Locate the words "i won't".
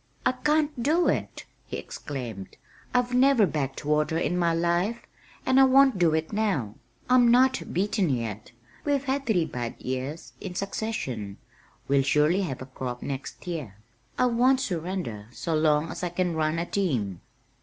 5.59-5.99, 14.17-14.59